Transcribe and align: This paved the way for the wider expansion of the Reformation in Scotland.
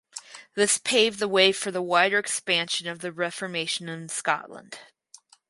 This 0.55 0.79
paved 0.79 1.19
the 1.19 1.27
way 1.27 1.51
for 1.51 1.69
the 1.69 1.79
wider 1.79 2.17
expansion 2.17 2.87
of 2.87 3.01
the 3.01 3.11
Reformation 3.11 3.87
in 3.87 4.09
Scotland. 4.09 4.79